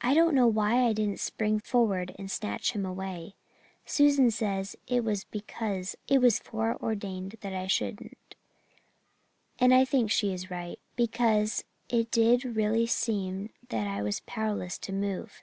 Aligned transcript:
I 0.00 0.14
don't 0.14 0.36
know 0.36 0.46
why 0.46 0.84
I 0.84 0.92
didn't 0.92 1.18
spring 1.18 1.58
forward 1.58 2.14
and 2.20 2.30
snatch 2.30 2.70
him 2.70 2.86
away. 2.86 3.34
Susan 3.84 4.30
says 4.30 4.76
it 4.86 5.02
was 5.02 5.24
because 5.24 5.96
it 6.06 6.20
was 6.20 6.38
fore 6.38 6.76
ordained 6.80 7.38
that 7.40 7.52
I 7.52 7.66
shouldn't, 7.66 8.36
and 9.58 9.74
I 9.74 9.84
think 9.86 10.12
she 10.12 10.32
is 10.32 10.52
right, 10.52 10.78
because 10.94 11.64
it 11.88 12.12
did 12.12 12.44
really 12.44 12.86
seem 12.86 13.50
that 13.70 13.88
I 13.88 14.04
was 14.04 14.20
powerless 14.20 14.78
to 14.78 14.92
move. 14.92 15.42